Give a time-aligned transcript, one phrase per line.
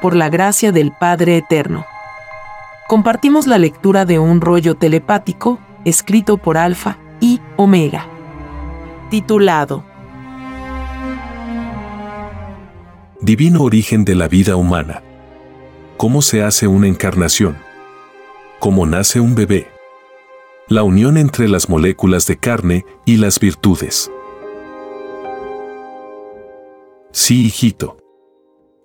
[0.00, 1.86] por la gracia del Padre Eterno.
[2.88, 8.06] Compartimos la lectura de un rollo telepático escrito por Alfa y Omega,
[9.10, 9.84] titulado
[13.20, 15.02] Divino origen de la vida humana.
[15.98, 17.58] ¿Cómo se hace una encarnación?
[18.58, 19.68] ¿Cómo nace un bebé?
[20.68, 24.10] La unión entre las moléculas de carne y las virtudes.
[27.12, 27.99] Sí, hijito.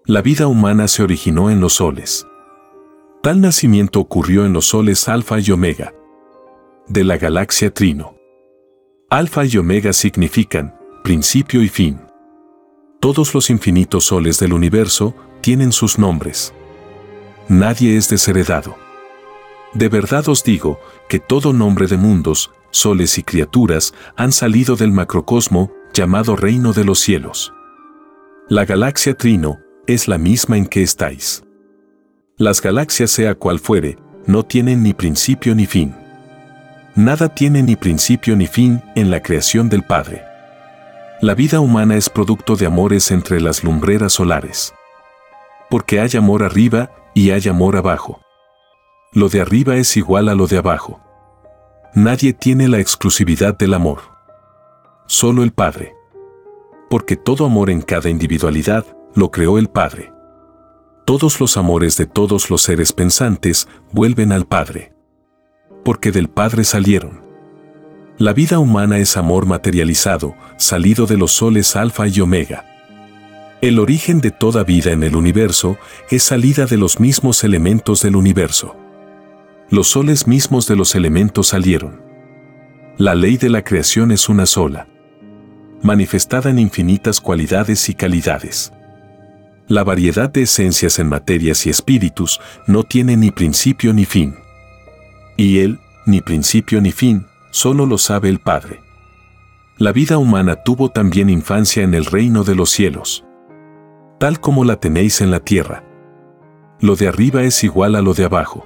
[0.07, 2.27] La vida humana se originó en los soles.
[3.23, 5.95] Tal nacimiento ocurrió en los soles Alfa y Omega,
[6.87, 8.15] de la galaxia Trino.
[9.09, 11.99] Alfa y Omega significan principio y fin.
[12.99, 16.53] Todos los infinitos soles del universo tienen sus nombres.
[17.47, 18.75] Nadie es desheredado.
[19.73, 24.91] De verdad os digo que todo nombre de mundos, soles y criaturas han salido del
[24.91, 27.51] macrocosmo llamado reino de los cielos.
[28.47, 31.43] La galaxia Trino es la misma en que estáis.
[32.37, 35.95] Las galaxias sea cual fuere, no tienen ni principio ni fin.
[36.95, 40.23] Nada tiene ni principio ni fin en la creación del Padre.
[41.21, 44.73] La vida humana es producto de amores entre las lumbreras solares.
[45.69, 48.21] Porque hay amor arriba y hay amor abajo.
[49.13, 50.99] Lo de arriba es igual a lo de abajo.
[51.93, 54.01] Nadie tiene la exclusividad del amor.
[55.07, 55.95] Solo el Padre
[56.89, 58.85] porque todo amor en cada individualidad
[59.15, 60.13] lo creó el Padre.
[61.05, 64.93] Todos los amores de todos los seres pensantes vuelven al Padre.
[65.83, 67.21] Porque del Padre salieron.
[68.17, 72.65] La vida humana es amor materializado, salido de los soles alfa y omega.
[73.61, 75.77] El origen de toda vida en el universo
[76.09, 78.75] es salida de los mismos elementos del universo.
[79.69, 82.01] Los soles mismos de los elementos salieron.
[82.97, 84.87] La ley de la creación es una sola
[85.85, 88.73] manifestada en infinitas cualidades y calidades.
[89.67, 94.35] La variedad de esencias en materias y espíritus no tiene ni principio ni fin.
[95.37, 98.81] Y él, ni principio ni fin, solo lo sabe el Padre.
[99.77, 103.25] La vida humana tuvo también infancia en el reino de los cielos.
[104.19, 105.83] Tal como la tenéis en la tierra.
[106.79, 108.65] Lo de arriba es igual a lo de abajo.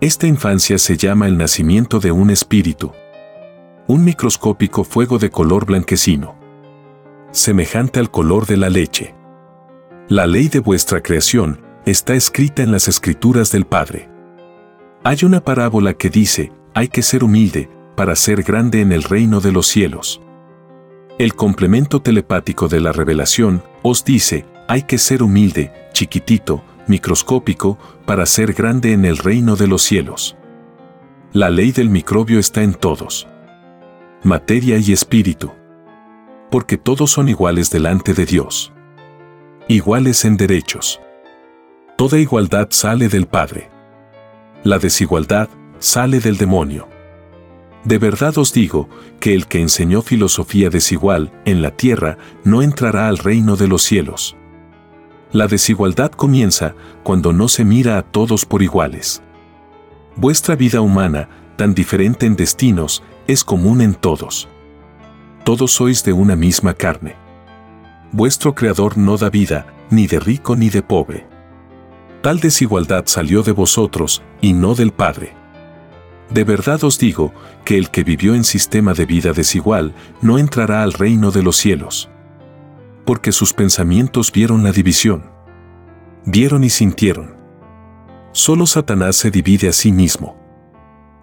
[0.00, 2.92] Esta infancia se llama el nacimiento de un espíritu
[3.86, 6.36] un microscópico fuego de color blanquecino,
[7.32, 9.14] semejante al color de la leche.
[10.08, 14.10] La ley de vuestra creación está escrita en las escrituras del Padre.
[15.02, 19.40] Hay una parábola que dice, hay que ser humilde para ser grande en el reino
[19.40, 20.20] de los cielos.
[21.18, 28.26] El complemento telepático de la revelación os dice, hay que ser humilde, chiquitito, microscópico, para
[28.26, 30.36] ser grande en el reino de los cielos.
[31.32, 33.26] La ley del microbio está en todos
[34.24, 35.52] materia y espíritu.
[36.50, 38.73] Porque todos son iguales delante de Dios.
[39.68, 41.00] Iguales en derechos.
[41.96, 43.70] Toda igualdad sale del Padre.
[44.62, 45.48] La desigualdad
[45.78, 46.86] sale del demonio.
[47.82, 53.08] De verdad os digo que el que enseñó filosofía desigual en la tierra no entrará
[53.08, 54.36] al reino de los cielos.
[55.32, 59.22] La desigualdad comienza cuando no se mira a todos por iguales.
[60.14, 64.46] Vuestra vida humana, tan diferente en destinos, es común en todos.
[65.42, 67.23] Todos sois de una misma carne.
[68.16, 71.26] Vuestro Creador no da vida, ni de rico ni de pobre.
[72.22, 75.34] Tal desigualdad salió de vosotros, y no del Padre.
[76.30, 80.84] De verdad os digo, que el que vivió en sistema de vida desigual, no entrará
[80.84, 82.08] al reino de los cielos.
[83.04, 85.24] Porque sus pensamientos vieron la división.
[86.24, 87.34] Vieron y sintieron.
[88.30, 90.36] Solo Satanás se divide a sí mismo.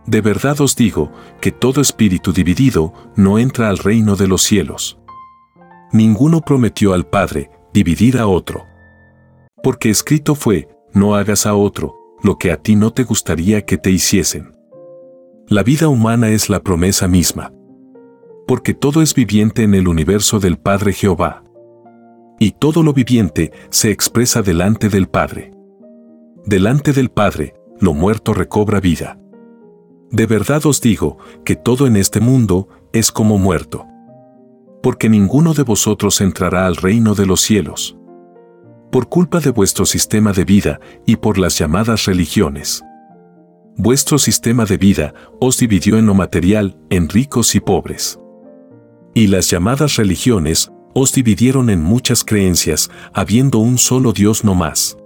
[0.06, 1.10] De verdad os digo
[1.40, 5.01] que todo espíritu dividido no entra al reino de los cielos.
[5.92, 8.66] Ninguno prometió al Padre dividir a otro.
[9.62, 13.78] Porque escrito fue, no hagas a otro lo que a ti no te gustaría que
[13.78, 14.56] te hiciesen.
[15.48, 17.52] La vida humana es la promesa misma.
[18.48, 21.44] Porque todo es viviente en el universo del Padre Jehová.
[22.40, 25.52] Y todo lo viviente se expresa delante del Padre.
[26.46, 29.20] Delante del Padre, lo muerto recobra vida.
[30.10, 33.86] De verdad os digo que todo en este mundo es como muerto.
[34.82, 37.98] Porque ninguno de vosotros entrará al reino de los cielos.
[38.92, 42.84] Por culpa de vuestro sistema de vida y por las llamadas religiones.
[43.78, 48.20] Vuestro sistema de vida os dividió en lo material, en ricos y pobres.
[49.14, 54.98] Y las llamadas religiones os dividieron en muchas creencias, habiendo un solo Dios no más.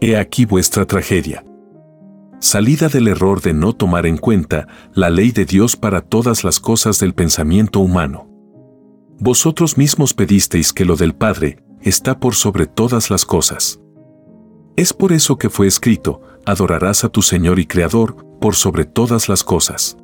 [0.00, 1.44] He aquí vuestra tragedia
[2.40, 6.60] salida del error de no tomar en cuenta la ley de Dios para todas las
[6.60, 8.28] cosas del pensamiento humano.
[9.20, 13.80] Vosotros mismos pedisteis que lo del Padre está por sobre todas las cosas.
[14.76, 19.28] Es por eso que fue escrito, adorarás a tu Señor y Creador, por sobre todas
[19.28, 19.96] las cosas.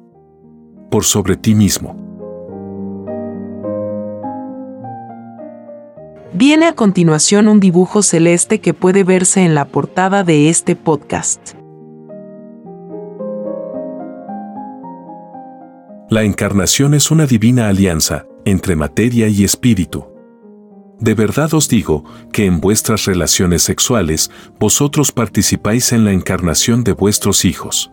[0.91, 1.97] Por sobre ti mismo.
[6.33, 11.53] Viene a continuación un dibujo celeste que puede verse en la portada de este podcast.
[16.11, 20.07] La encarnación es una divina alianza entre materia y espíritu.
[21.01, 24.31] De verdad os digo que en vuestras relaciones sexuales
[24.61, 27.91] vosotros participáis en la encarnación de vuestros hijos.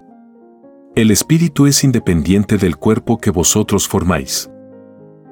[0.95, 4.49] El espíritu es independiente del cuerpo que vosotros formáis.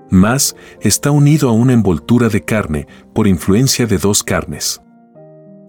[0.09, 4.81] Mas, está unido a una envoltura de carne por influencia de dos carnes.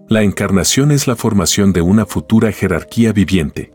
[0.07, 3.71] La encarnación es la formación de una futura jerarquía viviente.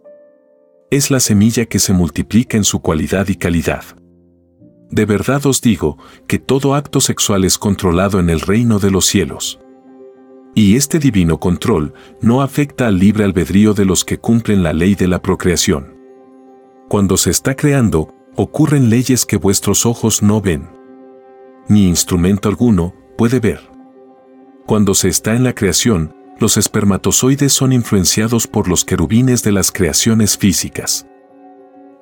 [0.91, 3.85] Es la semilla que se multiplica en su cualidad y calidad.
[4.91, 9.07] De verdad os digo que todo acto sexual es controlado en el reino de los
[9.07, 9.59] cielos.
[10.55, 14.95] Y este divino control no afecta al libre albedrío de los que cumplen la ley
[14.95, 15.97] de la procreación.
[16.89, 20.69] Cuando se está creando, ocurren leyes que vuestros ojos no ven.
[21.69, 23.61] Ni instrumento alguno puede ver.
[24.67, 29.73] Cuando se está en la creación, los espermatozoides son influenciados por los querubines de las
[29.73, 31.07] creaciones físicas.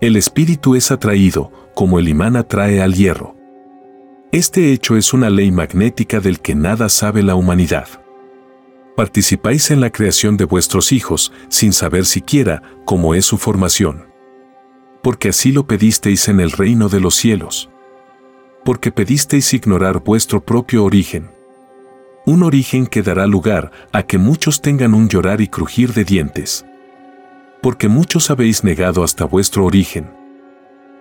[0.05, 3.35] El espíritu es atraído, como el imán atrae al hierro.
[4.33, 7.89] Este hecho es una ley magnética del que nada sabe la humanidad.
[8.99, 14.05] Participáis en la creación de vuestros hijos sin saber siquiera cómo es su formación.
[15.03, 17.71] Porque así lo pedisteis en el reino de los cielos.
[18.63, 21.31] Porque pedisteis ignorar vuestro propio origen.
[22.27, 26.67] Un origen que dará lugar a que muchos tengan un llorar y crujir de dientes
[27.65, 30.11] porque muchos habéis negado hasta vuestro origen.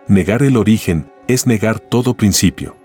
[0.07, 2.77] Negar el origen es negar todo principio.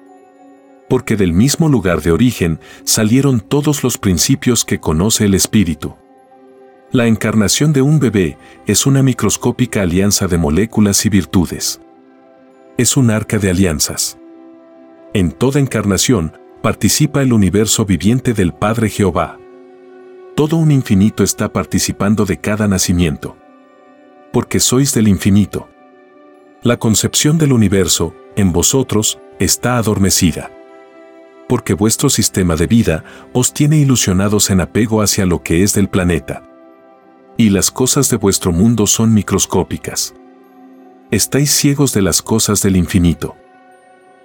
[0.88, 5.94] Porque del mismo lugar de origen salieron todos los principios que conoce el Espíritu.
[6.90, 8.36] La encarnación de un bebé
[8.66, 11.80] es una microscópica alianza de moléculas y virtudes.
[12.78, 14.18] Es un arca de alianzas.
[15.14, 19.38] En toda encarnación participa el universo viviente del Padre Jehová.
[20.34, 23.36] Todo un infinito está participando de cada nacimiento
[24.32, 25.68] porque sois del infinito.
[26.62, 30.50] La concepción del universo, en vosotros, está adormecida.
[31.48, 35.88] Porque vuestro sistema de vida os tiene ilusionados en apego hacia lo que es del
[35.88, 36.42] planeta.
[37.36, 40.14] Y las cosas de vuestro mundo son microscópicas.
[41.10, 43.36] Estáis ciegos de las cosas del infinito.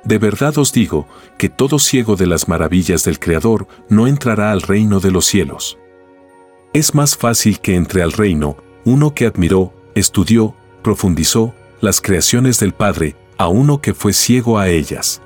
[0.03, 1.07] De verdad os digo
[1.37, 5.77] que todo ciego de las maravillas del Creador no entrará al reino de los cielos.
[6.73, 12.73] Es más fácil que entre al reino uno que admiró, estudió, profundizó las creaciones del
[12.73, 15.21] Padre, a uno que fue ciego a ellas.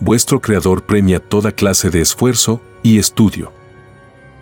[0.00, 3.52] Vuestro Creador premia toda clase de esfuerzo y estudio,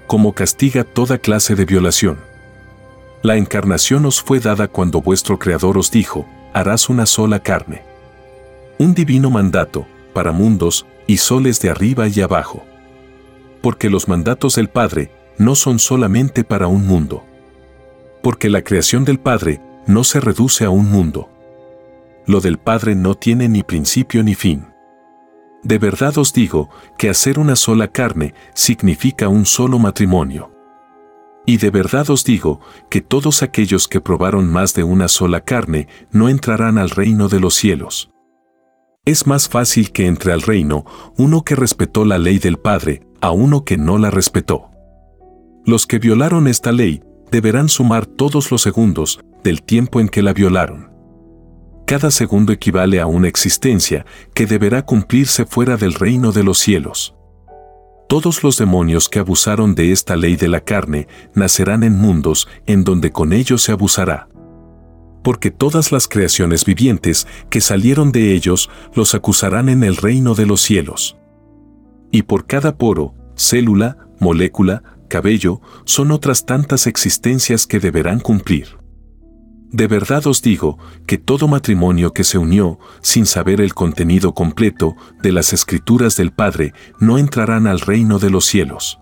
[0.06, 2.18] como castiga toda clase de violación.
[3.22, 7.82] La encarnación os fue dada cuando vuestro Creador os dijo, harás una sola carne.
[8.78, 12.64] Un divino mandato, para mundos y soles de arriba y abajo.
[13.62, 17.24] Porque los mandatos del Padre no son solamente para un mundo
[18.26, 21.30] porque la creación del Padre no se reduce a un mundo.
[22.26, 24.66] Lo del Padre no tiene ni principio ni fin.
[25.62, 26.68] De verdad os digo
[26.98, 30.50] que hacer una sola carne significa un solo matrimonio.
[31.46, 32.58] Y de verdad os digo
[32.90, 37.38] que todos aquellos que probaron más de una sola carne no entrarán al reino de
[37.38, 38.10] los cielos.
[39.04, 40.84] Es más fácil que entre al reino
[41.16, 44.72] uno que respetó la ley del Padre a uno que no la respetó.
[45.64, 50.32] Los que violaron esta ley deberán sumar todos los segundos del tiempo en que la
[50.32, 50.90] violaron.
[51.86, 54.04] Cada segundo equivale a una existencia
[54.34, 57.14] que deberá cumplirse fuera del reino de los cielos.
[58.08, 62.82] Todos los demonios que abusaron de esta ley de la carne nacerán en mundos en
[62.82, 64.28] donde con ellos se abusará.
[65.22, 70.46] Porque todas las creaciones vivientes que salieron de ellos los acusarán en el reino de
[70.46, 71.16] los cielos.
[72.10, 78.78] Y por cada poro, célula, molécula, cabello, son otras tantas existencias que deberán cumplir.
[79.70, 84.96] De verdad os digo que todo matrimonio que se unió sin saber el contenido completo
[85.22, 89.00] de las escrituras del Padre no entrarán al reino de los cielos.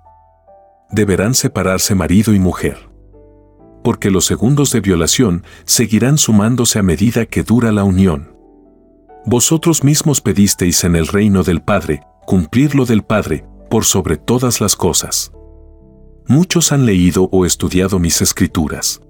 [0.91, 2.89] Deberán separarse marido y mujer.
[3.83, 8.35] Porque los segundos de violación seguirán sumándose a medida que dura la unión.
[9.27, 14.61] Vosotros mismos pedisteis en el reino del Padre, cumplir lo del Padre, por sobre todas
[14.61, 15.34] las cosas.
[16.27, 19.03] Muchos han leído o estudiado mis escrituras.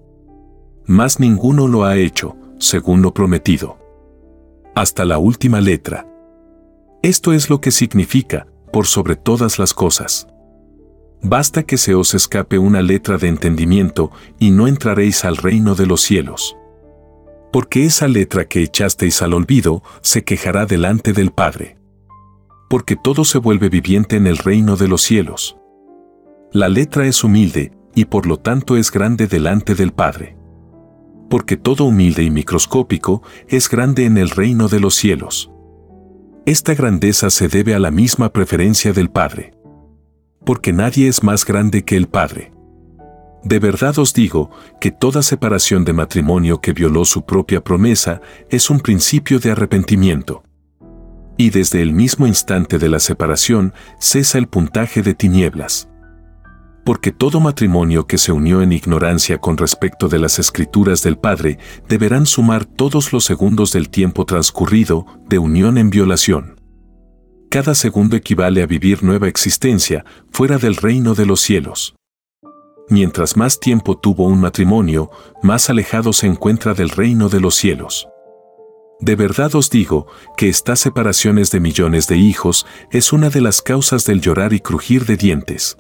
[0.85, 3.79] Mas ninguno lo ha hecho, según lo prometido.
[4.75, 6.09] Hasta la última letra.
[7.03, 10.27] Esto es lo que significa, por sobre todas las cosas.
[11.23, 15.87] Basta que se os escape una letra de entendimiento y no entraréis al reino de
[15.87, 16.57] los cielos.
[17.53, 21.79] Porque esa letra que echasteis al olvido se quejará delante del Padre.
[22.69, 25.57] Porque todo se vuelve viviente en el reino de los cielos.
[26.55, 30.37] La letra es humilde y por lo tanto es grande delante del Padre.
[31.29, 35.51] Porque todo humilde y microscópico es grande en el reino de los cielos.
[36.47, 39.51] Esta grandeza se debe a la misma preferencia del Padre.
[40.47, 42.53] Porque nadie es más grande que el Padre.
[43.43, 48.71] De verdad os digo que toda separación de matrimonio que violó su propia promesa es
[48.71, 50.45] un principio de arrepentimiento.
[51.37, 55.89] Y desde el mismo instante de la separación cesa el puntaje de tinieblas.
[56.85, 61.59] Porque todo matrimonio que se unió en ignorancia con respecto de las escrituras del Padre
[61.89, 66.61] deberán sumar todos los segundos del tiempo transcurrido de unión en violación.
[67.51, 71.95] Cada segundo equivale a vivir nueva existencia fuera del reino de los cielos.
[72.91, 75.11] Mientras más tiempo tuvo un matrimonio,
[75.43, 78.09] más alejado se encuentra del reino de los cielos.
[79.01, 83.63] De verdad os digo que estas separaciones de millones de hijos es una de las
[83.63, 85.77] causas del llorar y crujir de dientes.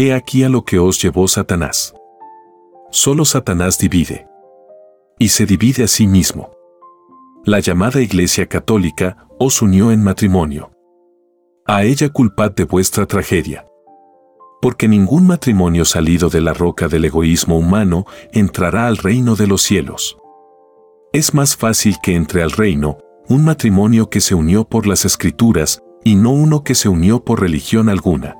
[0.00, 1.92] He aquí a lo que os llevó Satanás.
[2.92, 4.28] Solo Satanás divide.
[5.18, 6.52] Y se divide a sí mismo.
[7.44, 10.70] La llamada Iglesia Católica os unió en matrimonio.
[11.66, 13.66] A ella culpad de vuestra tragedia.
[14.62, 19.62] Porque ningún matrimonio salido de la roca del egoísmo humano entrará al reino de los
[19.62, 20.16] cielos.
[21.12, 25.82] Es más fácil que entre al reino un matrimonio que se unió por las escrituras
[26.04, 28.36] y no uno que se unió por religión alguna.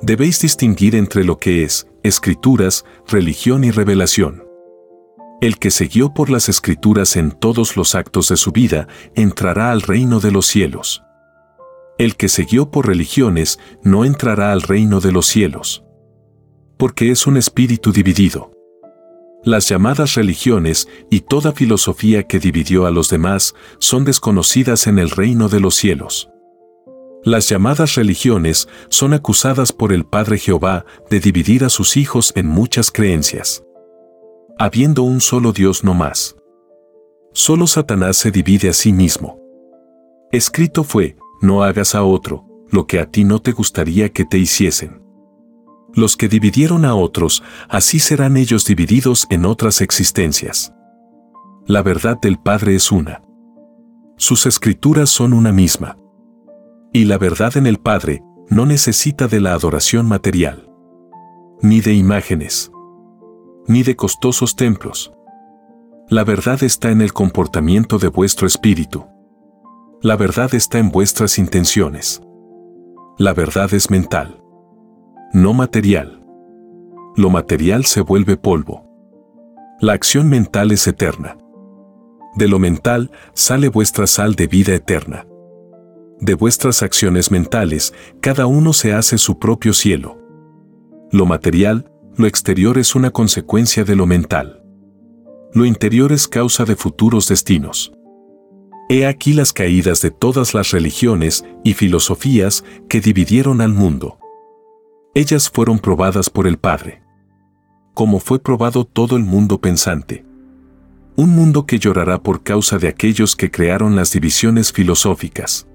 [0.00, 4.44] Debéis distinguir entre lo que es escrituras, religión y revelación.
[5.40, 9.82] El que siguió por las escrituras en todos los actos de su vida entrará al
[9.82, 11.02] reino de los cielos.
[11.98, 15.84] El que siguió por religiones no entrará al reino de los cielos.
[16.76, 18.52] Porque es un espíritu dividido.
[19.44, 25.10] Las llamadas religiones y toda filosofía que dividió a los demás son desconocidas en el
[25.10, 26.30] reino de los cielos.
[27.24, 32.46] Las llamadas religiones son acusadas por el Padre Jehová de dividir a sus hijos en
[32.46, 33.64] muchas creencias.
[34.58, 36.36] Habiendo un solo Dios no más.
[37.32, 39.38] Solo Satanás se divide a sí mismo.
[40.32, 44.38] Escrito fue, no hagas a otro lo que a ti no te gustaría que te
[44.38, 45.02] hiciesen.
[45.94, 50.72] Los que dividieron a otros, así serán ellos divididos en otras existencias.
[51.66, 53.22] La verdad del Padre es una.
[54.16, 55.96] Sus escrituras son una misma.
[56.92, 60.70] Y la verdad en el Padre no necesita de la adoración material,
[61.60, 62.72] ni de imágenes,
[63.66, 65.12] ni de costosos templos.
[66.08, 69.04] La verdad está en el comportamiento de vuestro espíritu.
[70.00, 72.22] La verdad está en vuestras intenciones.
[73.18, 74.42] La verdad es mental,
[75.34, 76.24] no material.
[77.16, 78.86] Lo material se vuelve polvo.
[79.80, 81.36] La acción mental es eterna.
[82.34, 85.26] De lo mental sale vuestra sal de vida eterna
[86.20, 90.18] de vuestras acciones mentales, cada uno se hace su propio cielo.
[91.12, 94.62] Lo material, lo exterior es una consecuencia de lo mental.
[95.54, 97.92] Lo interior es causa de futuros destinos.
[98.88, 104.18] He aquí las caídas de todas las religiones y filosofías que dividieron al mundo.
[105.14, 107.02] Ellas fueron probadas por el Padre.
[107.94, 110.24] Como fue probado todo el mundo pensante.
[111.16, 115.68] Un mundo que llorará por causa de aquellos que crearon las divisiones filosóficas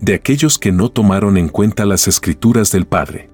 [0.00, 3.30] de aquellos que no tomaron en cuenta las escrituras del Padre.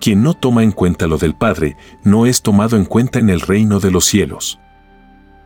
[0.00, 3.40] Quien no toma en cuenta lo del Padre no es tomado en cuenta en el
[3.40, 4.58] reino de los cielos.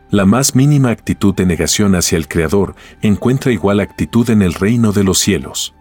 [0.09, 4.91] La más mínima actitud de negación hacia el Creador encuentra igual actitud en el reino
[4.91, 5.73] de los cielos.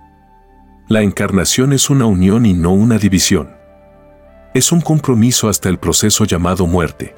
[0.89, 3.51] La encarnación es una unión y no una división.
[4.55, 7.17] Es un compromiso hasta el proceso llamado muerte.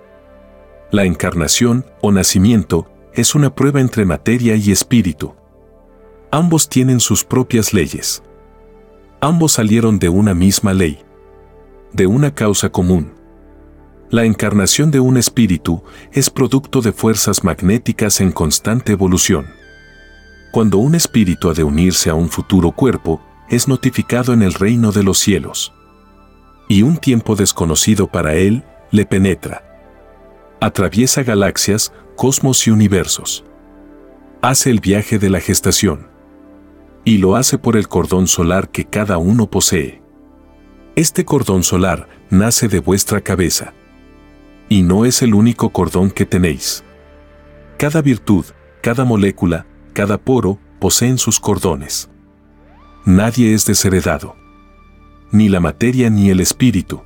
[0.90, 5.34] La encarnación o nacimiento es una prueba entre materia y espíritu.
[6.34, 8.22] Ambos tienen sus propias leyes.
[9.20, 10.98] Ambos salieron de una misma ley.
[11.92, 13.12] De una causa común.
[14.08, 19.44] La encarnación de un espíritu es producto de fuerzas magnéticas en constante evolución.
[20.52, 23.20] Cuando un espíritu ha de unirse a un futuro cuerpo,
[23.50, 25.74] es notificado en el reino de los cielos.
[26.66, 29.64] Y un tiempo desconocido para él le penetra.
[30.62, 33.44] Atraviesa galaxias, cosmos y universos.
[34.40, 36.10] Hace el viaje de la gestación
[37.04, 40.00] y lo hace por el cordón solar que cada uno posee.
[40.94, 43.72] Este cordón solar nace de vuestra cabeza.
[44.68, 46.84] Y no es el único cordón que tenéis.
[47.78, 48.44] Cada virtud,
[48.82, 52.08] cada molécula, cada poro poseen sus cordones.
[53.04, 54.36] Nadie es desheredado.
[55.32, 57.02] ni la materia ni el espíritu.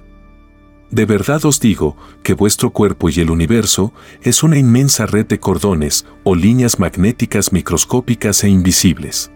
[0.90, 5.38] De verdad os digo que vuestro cuerpo y el universo es una inmensa red de
[5.38, 9.30] cordones o líneas magnéticas microscópicas e invisibles.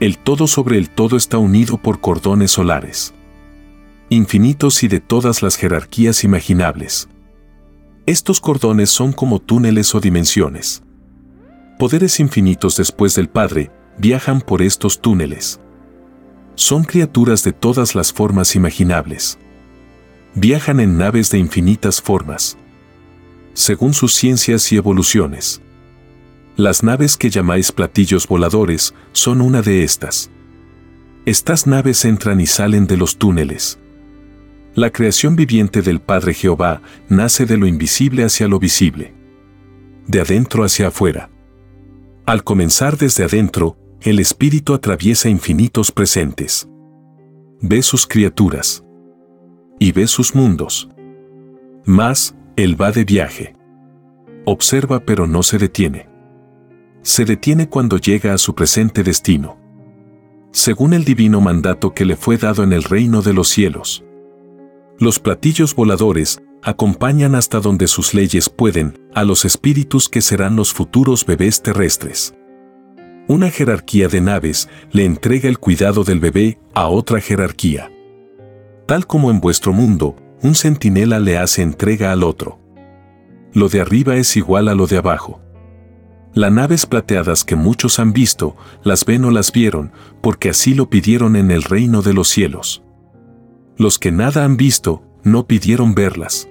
[0.00, 3.14] El todo sobre el todo está unido por cordones solares.
[4.10, 7.08] Infinitos y de todas las jerarquías imaginables.
[8.06, 10.82] Estos cordones son como túneles o dimensiones.
[11.78, 15.60] Poderes infinitos después del Padre viajan por estos túneles.
[16.54, 19.38] Son criaturas de todas las formas imaginables
[20.34, 22.56] viajan en naves de infinitas formas,
[23.54, 25.60] según sus ciencias y evoluciones.
[26.58, 30.28] Las naves que llamáis platillos voladores son una de estas.
[31.24, 33.78] Estas naves entran y salen de los túneles.
[34.74, 39.14] La creación viviente del Padre Jehová nace de lo invisible hacia lo visible,
[40.08, 41.30] de adentro hacia afuera.
[42.26, 46.68] Al comenzar desde adentro, el Espíritu atraviesa infinitos presentes.
[47.60, 48.82] Ve sus criaturas
[49.78, 50.88] y ve sus mundos.
[51.84, 53.54] Más, él va de viaje.
[54.44, 56.17] Observa pero no se detiene.
[57.08, 59.56] Se detiene cuando llega a su presente destino.
[60.52, 64.04] Según el divino mandato que le fue dado en el reino de los cielos.
[64.98, 70.74] Los platillos voladores acompañan hasta donde sus leyes pueden a los espíritus que serán los
[70.74, 72.34] futuros bebés terrestres.
[73.26, 77.90] Una jerarquía de naves le entrega el cuidado del bebé a otra jerarquía.
[78.84, 82.58] Tal como en vuestro mundo, un centinela le hace entrega al otro.
[83.54, 85.40] Lo de arriba es igual a lo de abajo.
[86.34, 90.90] Las naves plateadas que muchos han visto, las ven o las vieron, porque así lo
[90.90, 92.82] pidieron en el reino de los cielos.
[93.76, 96.48] Los que nada han visto, no pidieron verlas.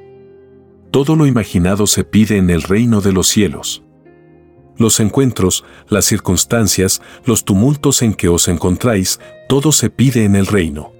[0.92, 3.84] Todo lo imaginado se pide en el reino de los cielos.
[4.78, 9.20] Los encuentros, las circunstancias, los tumultos en que os encontráis,
[9.50, 10.94] todo se pide en el reino.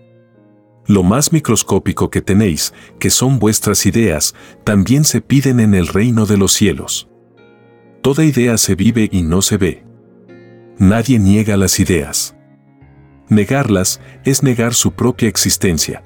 [0.88, 6.26] Lo más microscópico que tenéis, que son vuestras ideas, también se piden en el reino
[6.26, 7.10] de los cielos.
[8.08, 9.84] Toda idea se vive y no se ve.
[10.78, 12.38] Nadie niega las ideas.
[13.28, 16.06] Negarlas es negar su propia existencia.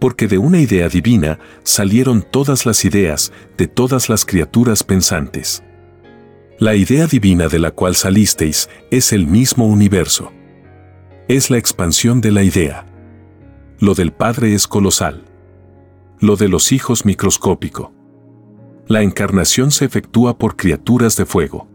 [0.00, 5.62] Porque de una idea divina salieron todas las ideas de todas las criaturas pensantes.
[6.58, 10.30] La idea divina de la cual salisteis es el mismo universo.
[11.26, 12.84] Es la expansión de la idea.
[13.80, 15.24] Lo del Padre es colosal.
[16.20, 17.97] Lo de los hijos microscópico.
[18.88, 21.68] La encarnación se efectúa por criaturas de fuego.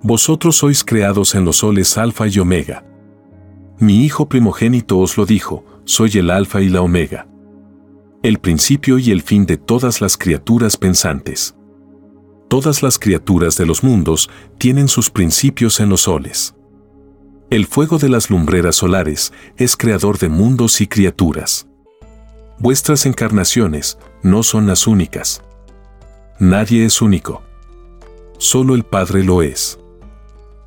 [0.00, 2.84] Vosotros sois creados en los soles alfa y omega.
[3.80, 7.26] Mi Hijo primogénito os lo dijo, soy el alfa y la omega.
[8.22, 11.56] El principio y el fin de todas las criaturas pensantes.
[12.48, 16.54] Todas las criaturas de los mundos tienen sus principios en los soles.
[17.50, 21.66] El fuego de las lumbreras solares es creador de mundos y criaturas.
[22.60, 25.42] Vuestras encarnaciones no son las únicas.
[26.40, 27.42] Nadie es único.
[28.38, 29.78] Solo el Padre lo es.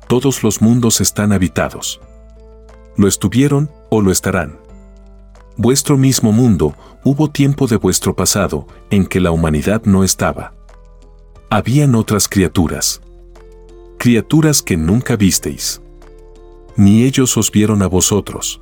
[0.08, 2.00] Todos los mundos están habitados.
[2.96, 4.58] Lo estuvieron o lo estarán.
[5.58, 10.54] Vuestro mismo mundo hubo tiempo de vuestro pasado en que la humanidad no estaba.
[11.50, 13.02] Habían otras criaturas.
[13.98, 15.82] Criaturas que nunca visteis
[16.76, 18.60] ni ellos os vieron a vosotros.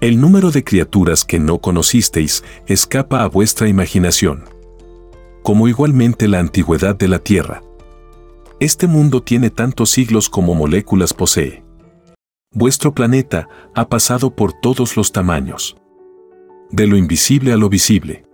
[0.00, 4.44] El número de criaturas que no conocisteis escapa a vuestra imaginación.
[5.48, 7.62] Como igualmente la antigüedad de la Tierra.
[8.60, 11.64] Este mundo tiene tantos siglos como moléculas posee.
[12.52, 15.74] Vuestro planeta ha pasado por todos los tamaños.
[16.70, 18.26] De lo invisible a lo visible.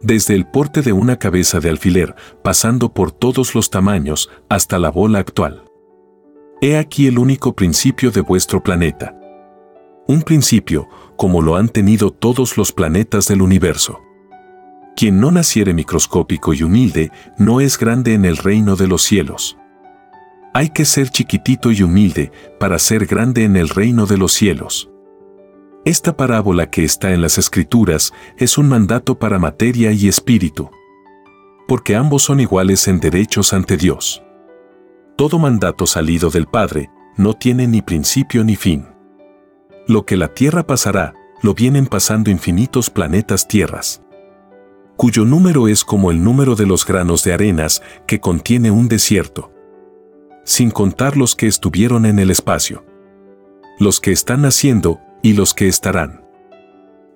[0.00, 4.90] Desde el porte de una cabeza de alfiler, pasando por todos los tamaños, hasta la
[4.90, 5.62] bola actual.
[6.60, 9.16] He aquí el único principio de vuestro planeta.
[10.08, 14.00] Un principio, como lo han tenido todos los planetas del universo.
[14.96, 19.56] Quien no naciere microscópico y humilde, no es grande en el reino de los cielos.
[20.52, 22.30] Hay que ser chiquitito y humilde
[22.60, 24.88] para ser grande en el reino de los cielos.
[25.84, 30.70] Esta parábola que está en las escrituras es un mandato para materia y espíritu.
[31.66, 34.22] Porque ambos son iguales en derechos ante Dios.
[35.16, 38.86] Todo mandato salido del Padre no tiene ni principio ni fin.
[39.88, 44.02] Lo que la Tierra pasará, lo vienen pasando infinitos planetas tierras,
[44.96, 49.52] cuyo número es como el número de los granos de arenas que contiene un desierto,
[50.44, 52.84] sin contar los que estuvieron en el espacio,
[53.78, 56.24] los que están naciendo y los que estarán.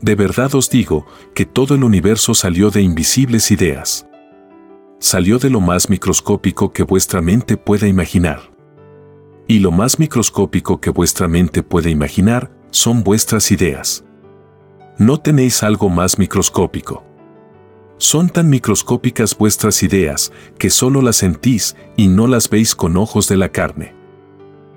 [0.01, 4.09] De verdad os digo que todo el universo salió de invisibles ideas
[4.99, 8.41] salió de lo más microscópico que vuestra mente pueda imaginar.
[9.47, 14.05] Y lo más microscópico que vuestra mente puede imaginar son vuestras ideas.
[14.99, 17.05] no tenéis algo más microscópico.
[17.99, 23.29] Son tan microscópicas vuestras ideas que solo las sentís y no las veis con ojos
[23.29, 23.95] de la carne.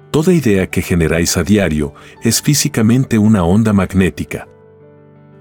[0.09, 4.47] Toda idea que generáis a diario es físicamente una onda magnética.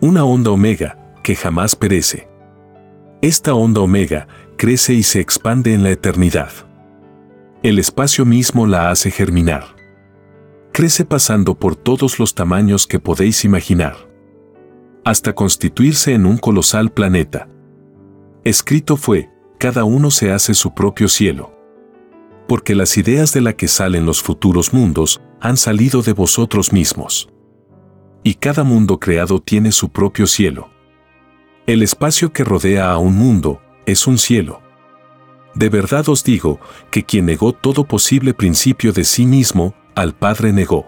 [0.00, 2.28] Una onda omega que jamás perece.
[3.22, 6.50] Esta onda omega crece y se expande en la eternidad.
[7.62, 9.64] El espacio mismo la hace germinar.
[10.72, 13.96] Crece pasando por todos los tamaños que podéis imaginar.
[15.04, 17.48] Hasta constituirse en un colosal planeta.
[18.44, 21.55] Escrito fue, cada uno se hace su propio cielo.
[22.48, 27.29] Porque las ideas de la que salen los futuros mundos han salido de vosotros mismos.
[28.24, 30.70] Y cada mundo creado tiene su propio cielo.
[31.66, 34.62] El espacio que rodea a un mundo es un cielo.
[35.55, 40.53] De verdad os digo que quien negó todo posible principio de sí mismo, al Padre
[40.53, 40.87] negó.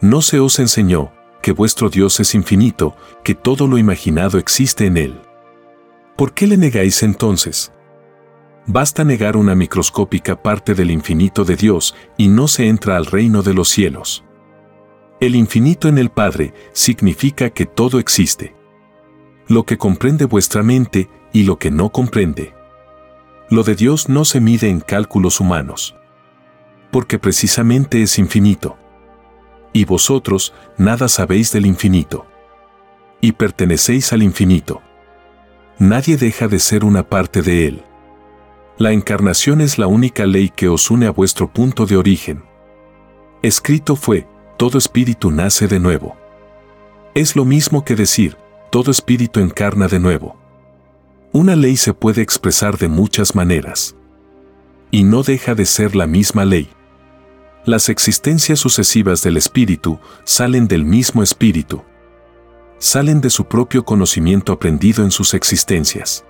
[0.00, 1.12] No se os enseñó
[1.42, 5.20] que vuestro Dios es infinito, que todo lo imaginado existe en él.
[6.16, 7.72] ¿Por qué le negáis entonces?
[8.66, 13.42] Basta negar una microscópica parte del infinito de Dios y no se entra al reino
[13.42, 14.24] de los cielos.
[15.20, 18.54] El infinito en el Padre significa que todo existe.
[19.48, 22.54] Lo que comprende vuestra mente y lo que no comprende.
[23.50, 25.96] Lo de Dios no se mide en cálculos humanos.
[26.92, 28.78] Porque precisamente es infinito.
[29.72, 32.24] Y vosotros nada sabéis del infinito.
[33.20, 34.80] Y pertenecéis al infinito
[35.78, 37.82] nadie deja de ser una parte de él.
[38.78, 42.42] La encarnación es la única ley que os une a vuestro punto de origen.
[43.42, 46.16] Escrito fue, todo espíritu nace de nuevo.
[47.14, 48.36] Es lo mismo que decir,
[48.70, 50.36] todo espíritu encarna de nuevo.
[51.32, 53.96] Una ley se puede expresar de muchas maneras.
[54.90, 56.68] Y no deja de ser la misma ley.
[57.64, 61.82] Las existencias sucesivas del espíritu salen del mismo espíritu
[62.84, 66.22] salen de su propio conocimiento aprendido en sus existencias.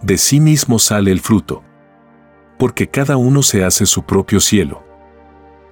[0.00, 1.62] De sí mismo sale el fruto.
[2.58, 4.82] Porque cada uno se hace su propio cielo.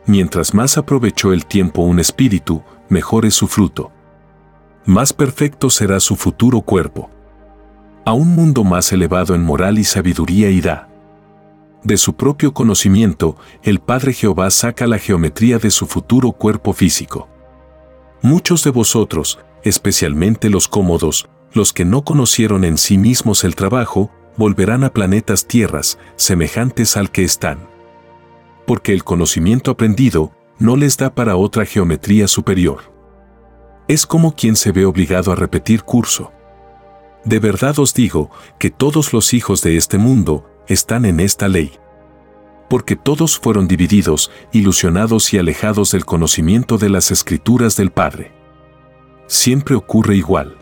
[0.05, 3.91] Mientras más aprovechó el tiempo un espíritu, mejor es su fruto.
[4.85, 7.11] Más perfecto será su futuro cuerpo.
[8.05, 10.89] A un mundo más elevado en moral y sabiduría irá.
[11.83, 17.29] De su propio conocimiento, el Padre Jehová saca la geometría de su futuro cuerpo físico.
[18.21, 24.13] Muchos de vosotros, especialmente los cómodos, los que no conocieron en sí mismos el trabajo,
[24.37, 27.69] volverán a planetas tierras semejantes al que están.
[28.65, 32.93] Porque el conocimiento aprendido no les da para otra geometría superior.
[33.89, 36.31] Es como quien se ve obligado a repetir curso.
[37.25, 41.73] De verdad os digo que todos los hijos de este mundo están en esta ley.
[42.69, 48.36] Porque todos fueron divididos, ilusionados y alejados del conocimiento de las escrituras del Padre
[49.27, 50.57] siempre ocurre igual.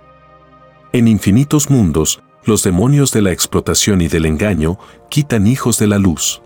[0.92, 5.98] En infinitos mundos, los demonios de la explotación y del engaño quitan hijos de la
[5.98, 6.42] luz.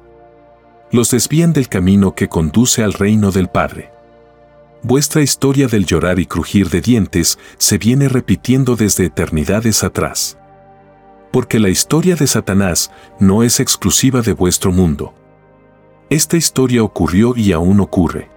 [0.90, 3.90] Los desvían del camino que conduce al reino del Padre.
[4.82, 10.38] Vuestra historia del llorar y crujir de dientes se viene repitiendo desde eternidades atrás.
[11.32, 15.14] Porque la historia de Satanás no es exclusiva de vuestro mundo.
[16.10, 18.30] Esta historia ocurrió y aún ocurre.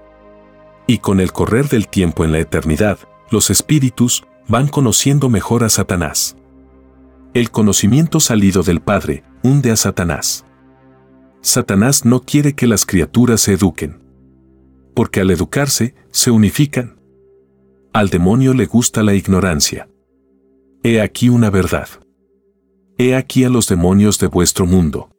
[0.88, 2.98] Y con el correr del tiempo en la eternidad,
[3.32, 6.36] los espíritus van conociendo mejor a Satanás.
[7.34, 10.46] El conocimiento salido del Padre hunde a Satanás.
[11.40, 14.04] Satanás no quiere que las criaturas se eduquen.
[14.94, 17.00] Porque al educarse, se unifican.
[17.94, 19.88] Al demonio le gusta la ignorancia.
[20.84, 21.88] He aquí una verdad.
[22.98, 25.10] He aquí a los demonios de vuestro mundo.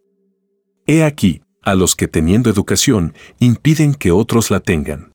[0.87, 5.12] He aquí a los que teniendo educación impiden que otros la tengan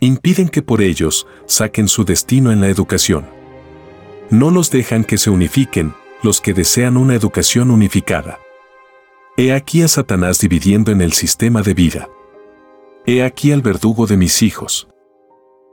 [0.00, 3.26] impiden que por ellos saquen su destino en la educación.
[4.28, 8.38] No los dejan que se unifiquen los que desean una educación unificada.
[9.38, 12.08] He aquí a Satanás dividiendo en el sistema de vida.
[13.06, 14.88] He aquí al verdugo de mis hijos.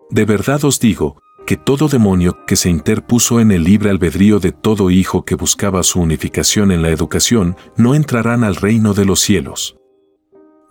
[0.10, 4.54] De verdad os digo, que todo demonio que se interpuso en el libre albedrío de
[4.54, 9.20] todo hijo que buscaba su unificación en la educación, no entrarán al reino de los
[9.20, 9.76] cielos.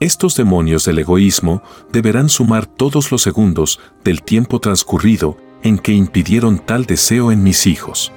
[0.02, 1.62] Estos demonios del egoísmo
[1.92, 7.68] deberán sumar todos los segundos del tiempo transcurrido en que impidieron tal deseo en mis
[7.68, 8.10] hijos.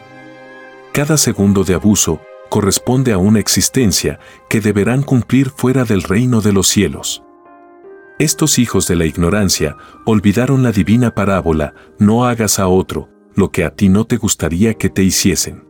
[0.93, 4.19] Cada segundo de abuso corresponde a una existencia
[4.49, 7.21] que deberán cumplir fuera del reino de los cielos.
[8.17, 13.63] Estos hijos de la ignorancia olvidaron la divina parábola, no hagas a otro lo que
[13.63, 15.67] a ti no te gustaría que te hiciesen.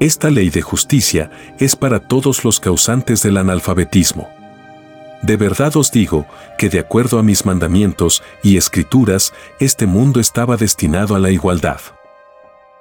[0.00, 4.28] Esta ley de justicia es para todos los causantes del analfabetismo.
[5.24, 6.26] De verdad os digo
[6.58, 11.80] que de acuerdo a mis mandamientos y escrituras, este mundo estaba destinado a la igualdad.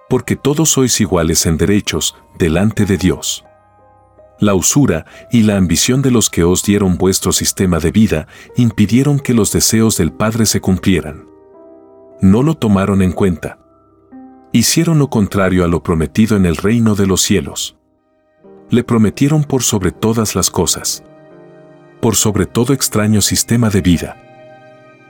[0.10, 3.46] Porque todos sois iguales en derechos delante de Dios.
[4.40, 8.28] La usura y la ambición de los que os dieron vuestro sistema de vida
[8.58, 11.26] impidieron que los deseos del Padre se cumplieran.
[12.20, 13.58] No lo tomaron en cuenta.
[14.52, 17.78] Hicieron lo contrario a lo prometido en el reino de los cielos.
[18.70, 21.06] Le prometieron por sobre todas las cosas.
[22.04, 24.18] Por sobre todo extraño sistema de vida.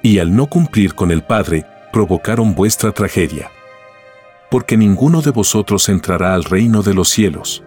[0.01, 3.51] Y al no cumplir con el Padre, provocaron vuestra tragedia.
[4.49, 7.63] Porque ninguno de vosotros entrará al reino de los cielos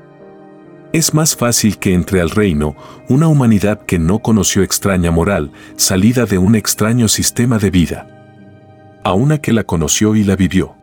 [0.97, 2.75] es más fácil que entre al reino
[3.09, 8.07] una humanidad que no conoció extraña moral, salida de un extraño sistema de vida,
[9.05, 10.75] a una que la conoció y la vivió.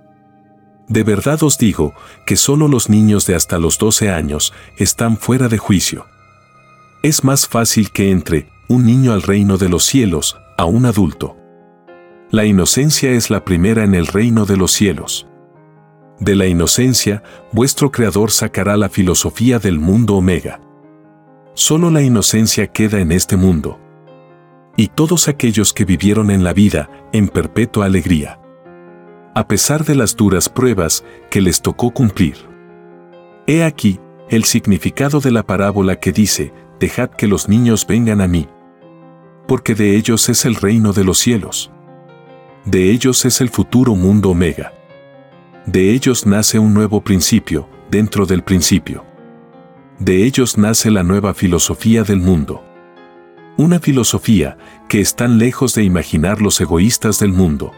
[0.88, 1.96] De verdad os digo
[2.28, 6.06] que solo los niños de hasta los 12 años están fuera de juicio.
[7.04, 11.36] Es más fácil que entre un niño al reino de los cielos a un adulto.
[12.32, 15.28] La inocencia es la primera en el reino de los cielos.
[16.22, 20.62] De la inocencia, vuestro Creador sacará la filosofía del mundo omega.
[21.56, 23.82] Solo la inocencia queda en este mundo.
[24.78, 28.40] Y todos aquellos que vivieron en la vida en perpetua alegría.
[29.36, 32.38] A pesar de las duras pruebas que les tocó cumplir.
[33.46, 36.54] He aquí el significado de la parábola que dice,
[36.84, 38.46] dejad que los niños vengan a mí.
[39.48, 41.72] Porque de ellos es el reino de los cielos.
[42.66, 44.74] De ellos es el futuro mundo omega.
[45.66, 49.06] De ellos nace un nuevo principio, dentro del principio.
[49.98, 52.62] De ellos nace la nueva filosofía del mundo.
[53.56, 54.58] Una filosofía
[54.90, 57.72] que están lejos de imaginar los egoístas del mundo.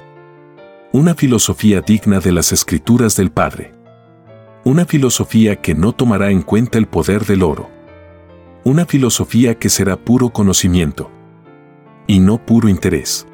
[0.94, 3.72] Una filosofía digna de las escrituras del Padre.
[4.64, 7.75] Una filosofía que no tomará en cuenta el poder del oro.
[8.68, 11.12] Una filosofía que será puro conocimiento.
[12.08, 13.28] Y no puro interés.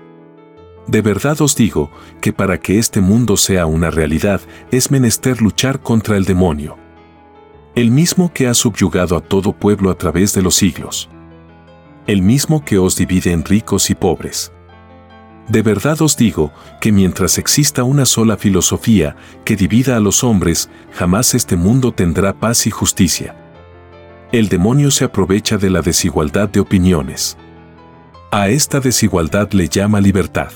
[0.88, 1.90] De verdad os digo
[2.20, 4.42] que para que este mundo sea una realidad
[4.72, 6.78] es menester luchar contra el demonio.
[7.76, 11.10] El mismo que ha subyugado a todo pueblo a través de los siglos.
[12.08, 14.52] El mismo que os divide en ricos y pobres.
[15.48, 19.16] De verdad os digo que mientras exista una sola filosofía
[19.46, 23.41] que divida a los hombres, jamás este mundo tendrá paz y justicia.
[24.32, 27.38] El demonio se aprovecha de la desigualdad de opiniones.
[28.32, 30.54] A esta desigualdad le llama libertad.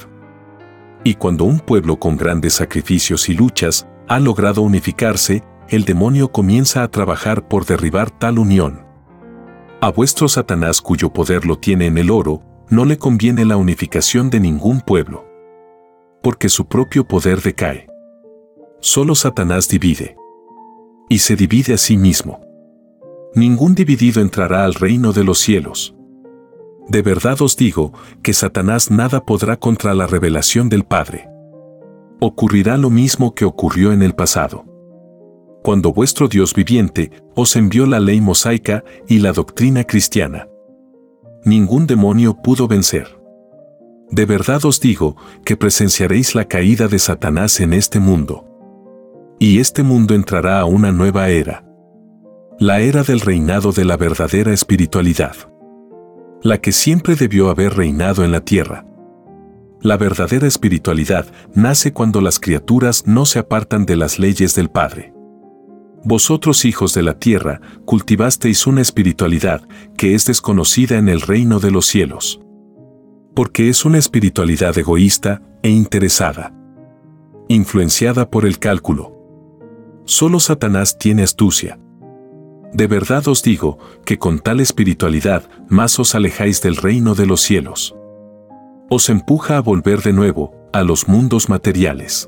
[1.03, 6.83] Y cuando un pueblo con grandes sacrificios y luchas ha logrado unificarse, el demonio comienza
[6.83, 8.85] a trabajar por derribar tal unión.
[9.81, 14.29] A vuestro Satanás cuyo poder lo tiene en el oro, no le conviene la unificación
[14.29, 15.25] de ningún pueblo.
[16.23, 17.87] Porque su propio poder decae.
[18.79, 20.15] Solo Satanás divide.
[21.09, 22.39] Y se divide a sí mismo.
[23.35, 25.93] Ningún dividido entrará al reino de los cielos.
[26.87, 27.91] De verdad os digo
[28.23, 31.27] que Satanás nada podrá contra la revelación del Padre.
[32.21, 34.63] Ocurrirá lo mismo que ocurrió en el pasado.
[35.63, 40.47] Cuando vuestro Dios viviente os envió la ley mosaica y la doctrina cristiana.
[41.43, 43.19] Ningún demonio pudo vencer.
[44.11, 48.45] De verdad os digo que presenciaréis la caída de Satanás en este mundo.
[49.39, 51.64] Y este mundo entrará a una nueva era.
[52.59, 55.35] La era del reinado de la verdadera espiritualidad
[56.45, 58.85] la que siempre debió haber reinado en la tierra.
[59.81, 65.11] La verdadera espiritualidad nace cuando las criaturas no se apartan de las leyes del Padre.
[66.03, 71.71] Vosotros hijos de la tierra, cultivasteis una espiritualidad que es desconocida en el reino de
[71.71, 72.39] los cielos.
[73.33, 76.53] Porque es una espiritualidad egoísta e interesada.
[77.47, 79.13] Influenciada por el cálculo.
[80.05, 81.79] Solo Satanás tiene astucia.
[82.75, 87.39] De verdad os digo que con tal espiritualidad más os alejáis del reino de los
[87.39, 87.95] cielos.
[88.89, 92.27] Os empuja a volver de nuevo a los mundos materiales.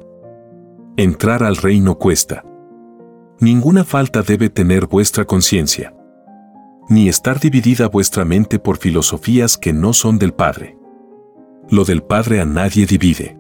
[0.95, 2.45] Entrar al reino cuesta.
[3.41, 5.93] Ninguna falta debe tener vuestra conciencia.
[6.87, 10.77] Ni estar dividida vuestra mente por filosofías que no son del Padre.
[11.69, 13.37] Lo del Padre a nadie divide.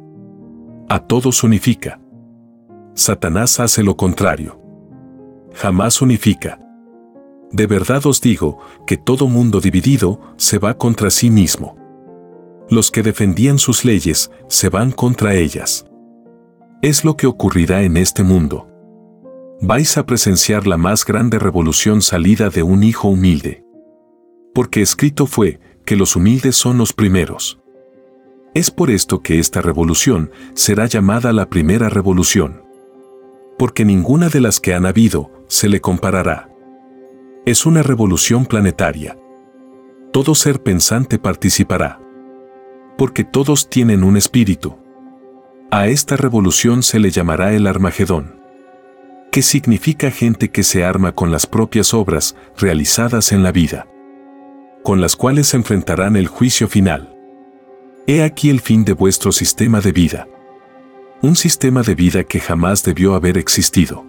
[0.89, 2.01] A todos unifica.
[2.95, 4.59] Satanás hace lo contrario.
[5.53, 6.66] Jamás unifica.
[7.51, 11.77] De verdad os digo que todo mundo dividido se va contra sí mismo.
[12.69, 15.85] Los que defendían sus leyes se van contra ellas.
[16.81, 18.67] Es lo que ocurrirá en este mundo.
[19.61, 23.63] Vais a presenciar la más grande revolución salida de un hijo humilde.
[24.53, 27.59] Porque escrito fue que los humildes son los primeros.
[28.53, 32.63] Es por esto que esta revolución será llamada la primera revolución.
[33.57, 36.49] Porque ninguna de las que han habido se le comparará.
[37.47, 39.17] Es una revolución planetaria.
[40.11, 41.97] Todo ser pensante participará.
[42.97, 44.75] Porque todos tienen un espíritu.
[45.71, 48.35] A esta revolución se le llamará el Armagedón.
[49.31, 53.87] que significa gente que se arma con las propias obras realizadas en la vida,
[54.83, 57.15] con las cuales se enfrentarán el juicio final.
[58.07, 60.27] He aquí el fin de vuestro sistema de vida.
[61.21, 64.06] Un sistema de vida que jamás debió haber existido.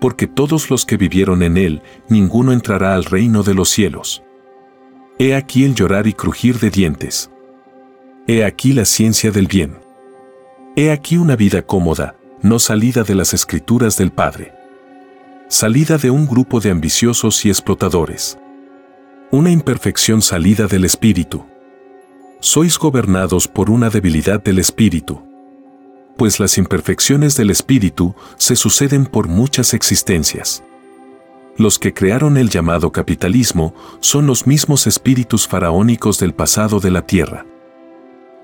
[0.00, 4.22] Porque todos los que vivieron en él, ninguno entrará al reino de los cielos.
[5.18, 7.30] He aquí el llorar y crujir de dientes.
[8.26, 9.78] He aquí la ciencia del bien.
[10.76, 14.52] He aquí una vida cómoda, no salida de las escrituras del Padre.
[15.48, 18.38] Salida de un grupo de ambiciosos y explotadores.
[19.30, 21.46] Una imperfección salida del Espíritu.
[22.40, 25.22] Sois gobernados por una debilidad del Espíritu.
[26.16, 30.62] Pues las imperfecciones del Espíritu se suceden por muchas existencias.
[31.56, 37.02] Los que crearon el llamado capitalismo son los mismos espíritus faraónicos del pasado de la
[37.02, 37.46] Tierra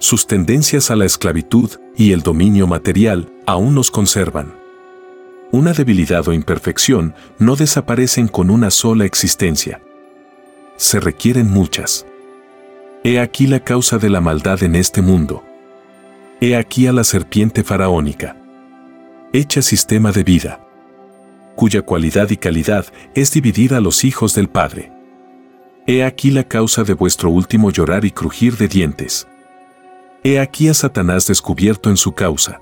[0.03, 4.53] sus tendencias a la esclavitud y el dominio material aún nos conservan.
[5.53, 9.81] Una debilidad o imperfección no desaparecen con una sola existencia.
[10.77, 12.05] Se requieren muchas.
[13.05, 15.45] He aquí la causa de la maldad en este mundo.
[16.45, 18.37] He aquí a la serpiente faraónica.
[19.33, 20.59] Hecha sistema de vida.
[21.55, 24.91] Cuya cualidad y calidad es dividir a los hijos del Padre.
[25.87, 29.29] He aquí la causa de vuestro último llorar y crujir de dientes.
[30.25, 32.61] He aquí a Satanás descubierto en su causa.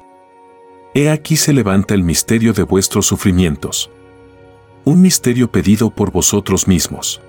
[0.92, 3.90] He aquí se levanta el misterio de vuestros sufrimientos.
[4.84, 7.22] Un misterio pedido por vosotros mismos.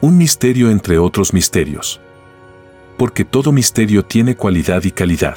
[0.00, 2.00] Un misterio entre otros misterios.
[2.96, 5.36] Porque todo misterio tiene cualidad y calidad.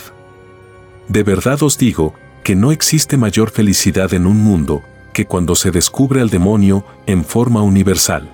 [1.08, 4.84] De verdad os digo que no existe mayor felicidad en un mundo
[5.14, 8.30] que cuando se descubre al demonio en forma universal.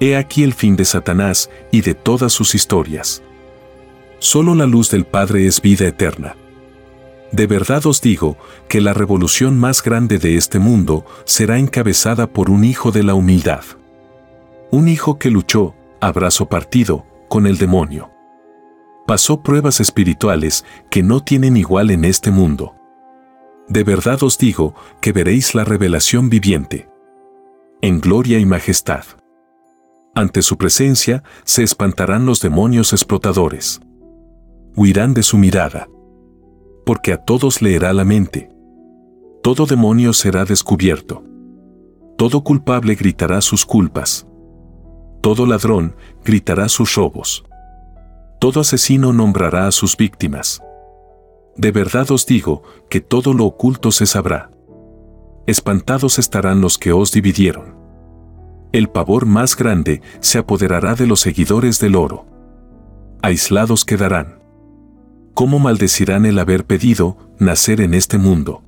[0.00, 3.22] He aquí el fin de Satanás y de todas sus historias.
[4.18, 6.36] Solo la luz del Padre es vida eterna.
[7.32, 8.36] De verdad os digo
[8.68, 13.14] que la revolución más grande de este mundo será encabezada por un hijo de la
[13.14, 13.64] humildad.
[14.70, 18.11] Un hijo que luchó, abrazo partido, con el demonio.
[19.06, 22.74] Pasó pruebas espirituales que no tienen igual en este mundo.
[23.68, 26.88] De verdad os digo que veréis la revelación viviente.
[27.80, 29.04] En gloria y majestad.
[30.14, 33.80] Ante su presencia se espantarán los demonios explotadores
[34.76, 35.88] huirán de su mirada.
[36.84, 38.48] Porque a todos leerá la mente.
[39.42, 41.24] Todo demonio será descubierto.
[42.16, 44.26] Todo culpable gritará sus culpas.
[45.20, 47.44] Todo ladrón gritará sus robos.
[48.42, 50.60] Todo asesino nombrará a sus víctimas.
[51.56, 54.50] De verdad os digo que todo lo oculto se sabrá.
[55.46, 57.76] Espantados estarán los que os dividieron.
[58.72, 62.26] El pavor más grande se apoderará de los seguidores del oro.
[63.22, 64.42] Aislados quedarán
[65.34, 68.64] ¿Cómo maldecirán el haber pedido nacer en este mundo?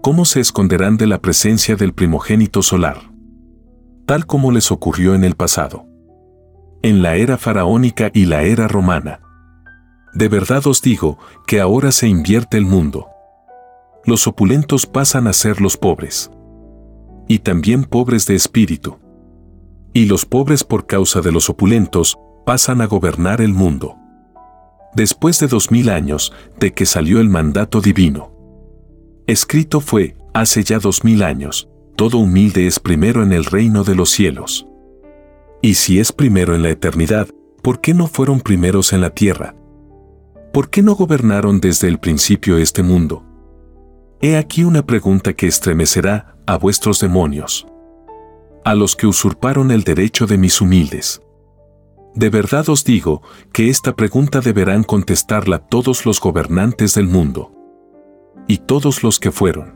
[0.00, 3.10] ¿Cómo se esconderán de la presencia del primogénito solar?
[4.06, 5.95] Tal como les ocurrió en el pasado.
[6.86, 9.18] En la era faraónica y la era romana.
[10.14, 13.08] De verdad os digo que ahora se invierte el mundo.
[14.04, 16.30] Los opulentos pasan a ser los pobres.
[17.26, 19.00] Y también pobres de espíritu.
[19.94, 23.96] Y los pobres por causa de los opulentos pasan a gobernar el mundo
[24.94, 28.32] después de dos mil años de que salió el mandato divino.
[29.26, 33.96] Escrito fue, hace ya dos mil años, todo humilde es primero en el reino de
[33.96, 34.68] los cielos.
[35.66, 37.26] Y si es primero en la eternidad,
[37.60, 39.56] ¿por qué no fueron primeros en la tierra?
[40.52, 43.24] ¿Por qué no gobernaron desde el principio este mundo?
[44.20, 47.66] He aquí una pregunta que estremecerá a vuestros demonios.
[48.64, 51.20] A los que usurparon el derecho de mis humildes.
[52.14, 57.50] De verdad os digo que esta pregunta deberán contestarla todos los gobernantes del mundo.
[58.46, 59.74] Y todos los que fueron.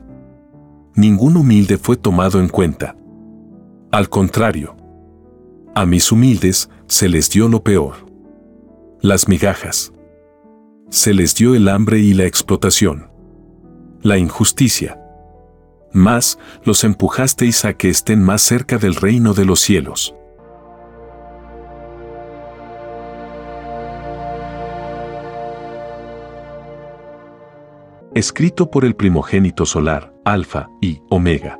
[0.95, 2.95] Ningún humilde fue tomado en cuenta.
[3.91, 4.77] Al contrario,
[5.75, 7.95] a mis humildes se les dio lo peor.
[9.01, 9.93] Las migajas.
[10.91, 13.11] Se les dio el hambre y la explotación.
[14.03, 15.01] La injusticia.
[15.93, 20.15] Más los empujasteis a que estén más cerca del reino de los cielos.
[28.15, 31.60] escrito por el primogénito solar, Alfa y Omega.